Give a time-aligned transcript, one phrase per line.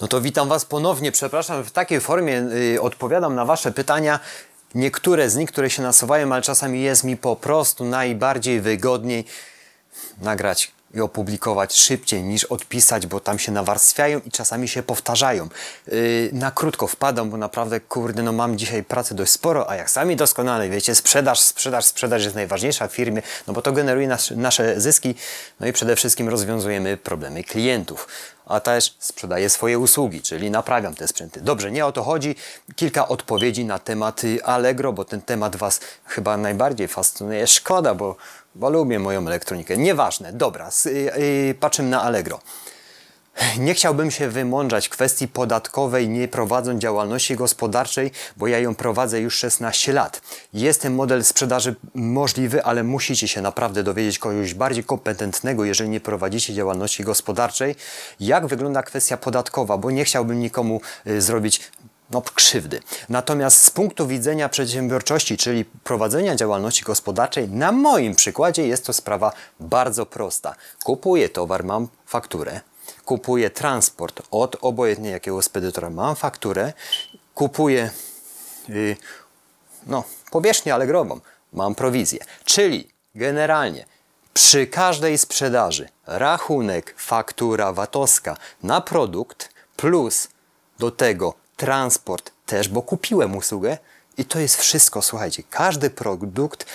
[0.00, 1.12] No to witam Was ponownie.
[1.12, 2.42] Przepraszam, w takiej formie
[2.74, 4.20] y, odpowiadam na Wasze pytania.
[4.74, 9.24] Niektóre z nich, które się nasuwają, ale czasami jest mi po prostu najbardziej wygodniej
[10.20, 15.48] nagrać i opublikować szybciej niż odpisać, bo tam się nawarstwiają i czasami się powtarzają.
[15.86, 19.90] Yy, na krótko wpadam, bo naprawdę, kurde, no mam dzisiaj pracy dość sporo, a jak
[19.90, 24.30] sami doskonale wiecie, sprzedaż, sprzedaż, sprzedaż jest najważniejsza w firmie, no bo to generuje nas,
[24.30, 25.14] nasze zyski,
[25.60, 28.08] no i przede wszystkim rozwiązujemy problemy klientów.
[28.46, 31.40] A też sprzedaję swoje usługi, czyli naprawiam te sprzęty.
[31.40, 32.34] Dobrze, nie o to chodzi.
[32.76, 37.46] Kilka odpowiedzi na temat y, Allegro, bo ten temat Was chyba najbardziej fascynuje.
[37.46, 38.16] Szkoda, bo
[38.54, 39.76] bo lubię moją elektronikę.
[39.76, 42.40] Nieważne, dobra, yy, yy, patrzymy na Allegro.
[43.58, 49.34] Nie chciałbym się wymądrzać kwestii podatkowej, nie prowadząc działalności gospodarczej, bo ja ją prowadzę już
[49.34, 50.20] 16 lat.
[50.52, 56.00] Jest ten model sprzedaży możliwy, ale musicie się naprawdę dowiedzieć kogoś bardziej kompetentnego, jeżeli nie
[56.00, 57.74] prowadzicie działalności gospodarczej,
[58.20, 61.60] jak wygląda kwestia podatkowa, bo nie chciałbym nikomu y, zrobić
[62.10, 62.80] no, krzywdy.
[63.08, 69.32] Natomiast z punktu widzenia przedsiębiorczości, czyli prowadzenia działalności gospodarczej, na moim przykładzie jest to sprawa
[69.60, 70.54] bardzo prosta.
[70.84, 72.60] Kupuję towar, mam fakturę,
[73.04, 76.72] kupuję transport od obojętnie jakiego spedytora, mam fakturę,
[77.34, 77.90] kupuję
[78.68, 78.96] yy,
[79.86, 81.20] no, powierzchnię alegrową,
[81.52, 82.18] mam prowizję.
[82.44, 83.86] Czyli generalnie
[84.34, 90.28] przy każdej sprzedaży rachunek, faktura VAT-owska na produkt plus
[90.78, 93.78] do tego transport też, bo kupiłem usługę
[94.18, 95.02] i to jest wszystko.
[95.02, 96.66] Słuchajcie, każdy produkt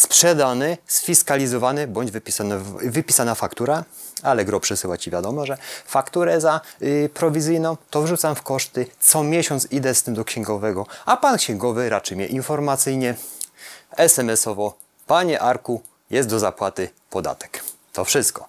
[0.00, 3.84] sprzedany, sfiskalizowany bądź wypisany, wypisana faktura,
[4.22, 9.22] ale gro przesyła Ci wiadomo, że fakturę za yy, prowizyjną to wrzucam w koszty, co
[9.22, 13.14] miesiąc idę z tym do księgowego, a Pan księgowy raczy mnie informacyjnie,
[13.96, 14.74] SMS-owo,
[15.06, 17.62] Panie Arku, jest do zapłaty podatek.
[17.92, 18.48] To wszystko.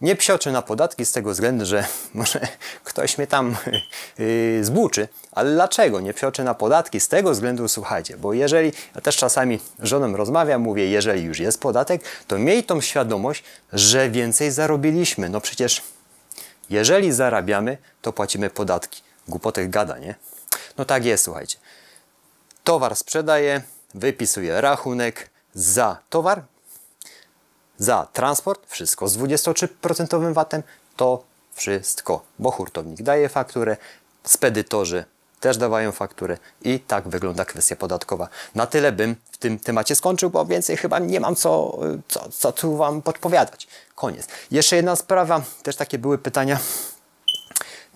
[0.00, 2.40] Nie psioczę na podatki z tego względu, że może
[2.84, 3.56] ktoś mnie tam
[4.18, 7.00] yy, zbuczy, ale dlaczego nie psioczę na podatki?
[7.00, 11.60] Z tego względu, słuchajcie, bo jeżeli, ja też czasami żoną rozmawiam, mówię, jeżeli już jest
[11.60, 15.28] podatek, to miej tą świadomość, że więcej zarobiliśmy.
[15.28, 15.82] No przecież
[16.70, 19.02] jeżeli zarabiamy, to płacimy podatki.
[19.28, 20.14] Głupotek gada, nie?
[20.78, 21.58] No tak jest, słuchajcie.
[22.64, 23.62] Towar sprzedaję,
[23.94, 26.42] wypisuję rachunek za towar,
[27.80, 30.62] za transport, wszystko z 23% VAT-em,
[30.96, 33.76] to wszystko, bo hurtownik daje fakturę,
[34.24, 35.04] spedytorzy
[35.40, 38.28] też dawają fakturę i tak wygląda kwestia podatkowa.
[38.54, 42.52] Na tyle bym w tym temacie skończył, bo więcej chyba nie mam co, co, co
[42.52, 43.68] tu Wam podpowiadać.
[43.94, 44.28] Koniec.
[44.50, 46.58] Jeszcze jedna sprawa, też takie były pytania.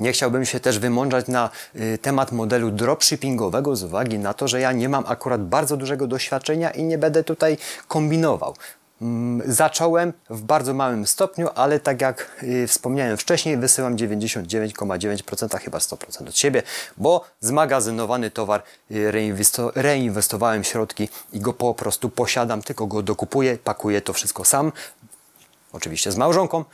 [0.00, 4.60] Nie chciałbym się też wymądrzać na y, temat modelu dropshippingowego z uwagi na to, że
[4.60, 7.56] ja nie mam akurat bardzo dużego doświadczenia i nie będę tutaj
[7.88, 8.54] kombinował.
[9.02, 15.78] Mm, zacząłem w bardzo małym stopniu, ale tak jak y, wspomniałem wcześniej, wysyłam 99,9% chyba
[15.78, 16.62] 100% od siebie,
[16.96, 19.12] bo zmagazynowany towar y,
[19.74, 24.72] reinwestowałem środki i go po prostu posiadam, tylko go dokupuję, pakuję to wszystko sam,
[25.72, 26.64] oczywiście z małżonką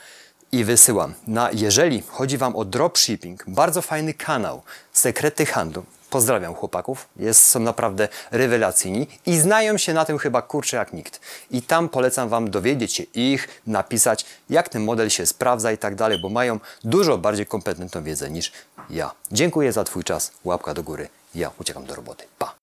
[0.53, 1.14] i wysyłam.
[1.26, 5.84] Na, jeżeli chodzi Wam o dropshipping, bardzo fajny kanał, Sekrety Handlu.
[6.10, 11.21] Pozdrawiam chłopaków, jest, są naprawdę rewelacyjni i znają się na tym chyba kurczę jak nikt.
[11.50, 15.94] I tam polecam Wam dowiedzieć się ich, napisać jak ten model się sprawdza i tak
[15.94, 18.53] dalej, bo mają dużo bardziej kompetentną wiedzę niż
[18.91, 19.10] ja.
[19.32, 22.25] Dziękuję za Twój czas, łapka do góry, ja uciekam do roboty.
[22.38, 22.59] Pa!